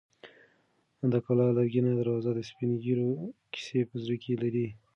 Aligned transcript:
د 1.11 1.13
کلا 1.25 1.47
لرګینه 1.57 1.91
دروازه 1.95 2.31
د 2.35 2.39
سپین 2.49 2.71
ږیرو 2.83 3.09
کیسې 3.53 3.79
په 3.89 3.95
زړه 4.03 4.15
کې 4.23 4.33
لري. 4.43 4.67